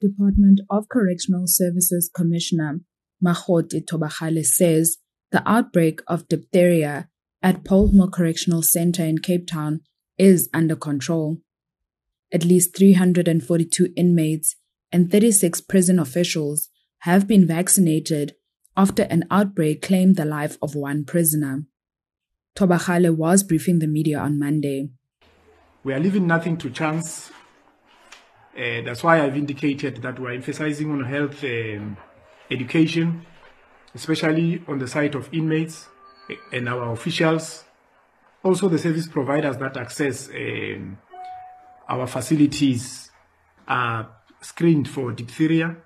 [0.00, 2.80] Department of Correctional Services Commissioner
[3.24, 4.98] Makgothi Thobakgale says
[5.32, 7.08] the outbreak of diphtheria
[7.42, 9.80] at Pollsmoor Correctional Center in Cape Town
[10.16, 11.38] is under control.
[12.32, 14.56] At least 342 inmates
[14.92, 16.68] and 36 prison officials
[17.00, 18.34] have been vaccinated
[18.76, 21.64] after an outbreak claimed the life of one prisoner.
[22.56, 24.90] Thobakgale was briefing the media on Monday.
[25.84, 27.30] We are leaving nothing to chance.
[28.58, 31.96] Uh, that's why I've indicated that we're emphasizing on health um,
[32.50, 33.24] education,
[33.94, 35.86] especially on the side of inmates
[36.52, 37.64] and our officials,
[38.42, 40.98] also the service providers that access um,
[41.88, 43.12] our facilities
[43.68, 44.10] are
[44.40, 45.76] screened for diphtheria.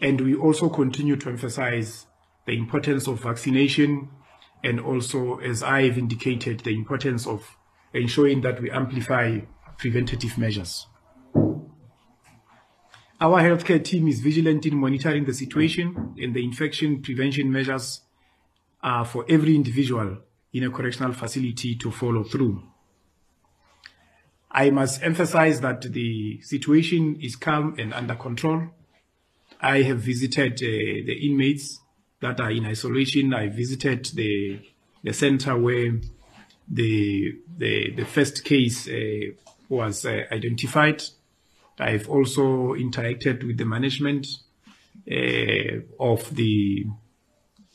[0.00, 2.06] And we also continue to emphasize
[2.46, 4.08] the importance of vaccination
[4.62, 7.58] and also, as I've indicated, the importance of
[7.92, 9.40] ensuring that we amplify
[9.76, 10.86] preventative measures.
[13.20, 18.00] Our healthcare team is vigilant in monitoring the situation and the infection prevention measures
[18.82, 20.18] uh, for every individual
[20.52, 22.62] in a correctional facility to follow through.
[24.50, 28.68] I must emphasize that the situation is calm and under control.
[29.60, 31.80] I have visited uh, the inmates
[32.20, 33.34] that are in isolation.
[33.34, 34.60] I visited the
[35.02, 36.00] the center where
[36.68, 39.32] the the, the first case uh,
[39.68, 41.02] was uh, identified.
[41.78, 44.26] I've also interacted with the management
[45.10, 46.86] uh, of the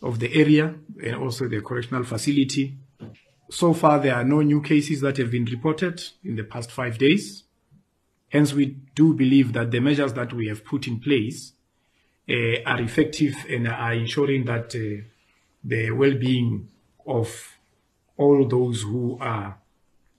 [0.02, 2.78] of the area and also the correctional facility
[3.50, 6.98] so far, there are no new cases that have been reported in the past five
[6.98, 7.44] days.
[8.30, 11.54] Hence, we do believe that the measures that we have put in place
[12.30, 15.04] uh, are effective and are ensuring that uh,
[15.64, 16.70] the well-being
[17.08, 17.58] of
[18.18, 19.58] all those who are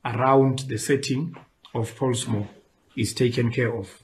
[0.05, 1.37] around the setting
[1.73, 2.49] of Pollsmoor
[2.97, 4.03] is taken care of.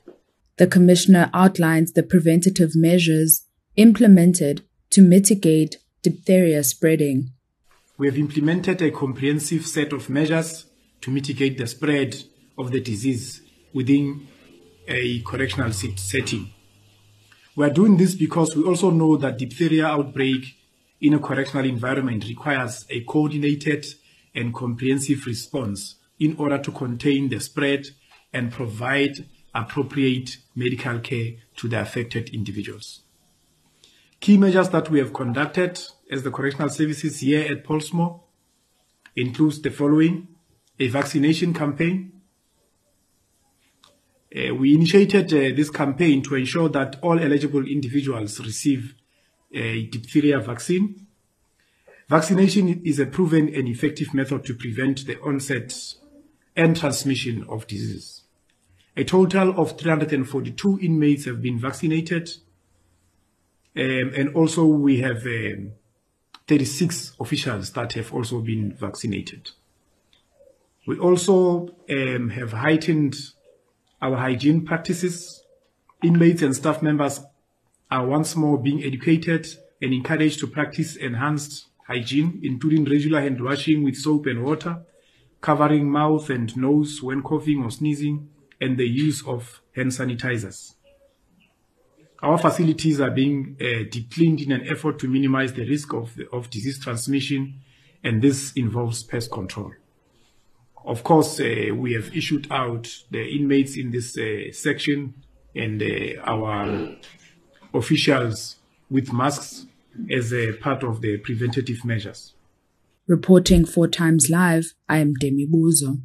[0.58, 3.42] The Commissioner outlines the preventative measures
[3.76, 7.32] implemented to mitigate diphtheria spreading
[7.98, 10.66] we have implemented a comprehensive set of measures
[11.00, 12.14] to mitigate the spread
[12.58, 13.40] of the disease
[13.72, 14.26] within
[14.86, 16.50] a correctional setting.
[17.54, 20.56] We are doing this because we also know that diphtheria outbreak
[21.00, 23.86] in a correctional environment requires a coordinated
[24.34, 27.86] and comprehensive response in order to contain the spread
[28.36, 29.24] and provide
[29.54, 33.00] appropriate medical care to the affected individuals.
[34.20, 35.80] Key measures that we have conducted
[36.10, 38.20] as the correctional services here at Pollsmoor
[39.14, 40.28] includes the following
[40.78, 42.12] a vaccination campaign.
[44.36, 48.94] Uh, we initiated uh, this campaign to ensure that all eligible individuals receive
[49.54, 51.06] a diphtheria vaccine.
[52.08, 55.74] Vaccination is a proven and effective method to prevent the onset
[56.54, 58.25] and transmission of disease.
[58.96, 62.30] A total of 342 inmates have been vaccinated.
[63.76, 65.72] Um, and also we have um,
[66.48, 69.50] 36 officials that have also been vaccinated.
[70.86, 73.16] We also um, have heightened
[74.00, 75.42] our hygiene practices.
[76.02, 77.20] Inmates and staff members
[77.90, 79.46] are once more being educated
[79.82, 84.78] and encouraged to practice enhanced hygiene, including regular hand washing with soap and water,
[85.42, 88.28] covering mouth and nose when coughing or sneezing,
[88.60, 90.74] and the use of hand sanitizers.
[92.22, 96.48] Our facilities are being uh, cleaned in an effort to minimize the risk of, of
[96.48, 97.60] disease transmission,
[98.02, 99.72] and this involves pest control.
[100.84, 105.14] Of course, uh, we have issued out the inmates in this uh, section
[105.54, 106.96] and uh, our
[107.74, 108.56] officials
[108.88, 109.66] with masks
[110.10, 112.34] as a part of the preventative measures.
[113.06, 116.00] Reporting for times live, I am Demi Buzo.